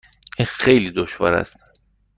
[0.39, 1.57] این خیلی دشوار است.